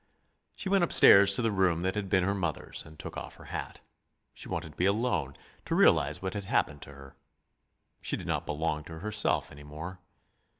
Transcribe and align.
She 0.55 0.67
went 0.67 0.83
upstairs 0.83 1.35
to 1.35 1.43
the 1.43 1.51
room 1.51 1.83
that 1.83 1.93
had 1.93 2.09
been 2.09 2.23
her 2.23 2.33
mother's, 2.33 2.83
and 2.87 2.97
took 2.97 3.15
off 3.17 3.35
her 3.35 3.43
hat. 3.53 3.81
She 4.33 4.49
wanted 4.49 4.71
to 4.71 4.75
be 4.75 4.87
alone, 4.87 5.37
to 5.65 5.75
realize 5.75 6.23
what 6.23 6.33
had 6.33 6.45
happened 6.45 6.81
to 6.81 6.93
her. 6.95 7.13
She 8.01 8.17
did 8.17 8.25
not 8.25 8.47
belong 8.47 8.83
to 8.85 8.97
herself 9.01 9.51
any 9.51 9.61
more. 9.63 9.99